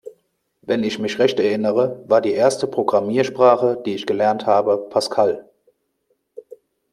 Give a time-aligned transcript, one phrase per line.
[0.63, 5.47] Wenn ich mich recht erinnere, war die erste Programmiersprache, die ich gelernt habe, Pascal.